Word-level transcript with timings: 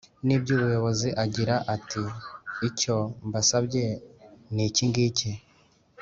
n 0.25 0.27
iby 0.35 0.49
ubuyobozi 0.55 1.09
agira 1.23 1.55
ati 1.75 2.01
Icyo 2.67 2.95
mbasabye 3.27 3.83
ni 4.53 4.63
iki 4.69 4.83
ngiki 4.89 5.29